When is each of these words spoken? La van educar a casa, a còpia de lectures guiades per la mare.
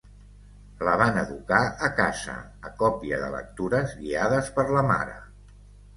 La 0.87 0.93
van 1.01 1.19
educar 1.23 1.59
a 1.89 1.91
casa, 1.99 2.37
a 2.69 2.73
còpia 2.79 3.21
de 3.25 3.31
lectures 3.35 3.97
guiades 4.03 4.51
per 4.57 4.67
la 4.79 4.85
mare. 4.95 5.19